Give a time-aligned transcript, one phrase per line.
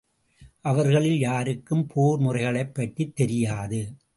[0.61, 3.95] அவர்களில் யாருக்கும் போர்முறைகளைப் பற்றித் தெரியாது.